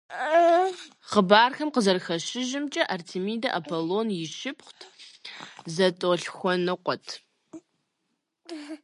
Хъыбархэм 1.09 1.69
къызэрыхэщыжымкӀэ, 1.73 2.83
Артемидэ 2.93 3.49
Аполлон 3.57 4.07
и 4.17 4.25
шыпхъут, 4.37 4.79
зэтӀолъхуэныкъуэт. 5.73 7.05